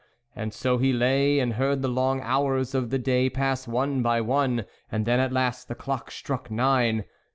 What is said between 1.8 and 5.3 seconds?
the long hours of the day pass one by one; and then